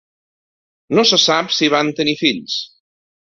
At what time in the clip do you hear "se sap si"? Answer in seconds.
1.09-1.69